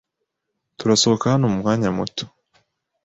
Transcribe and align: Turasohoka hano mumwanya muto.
Turasohoka 0.77 1.25
hano 1.33 1.45
mumwanya 1.51 1.89
muto. 1.97 2.23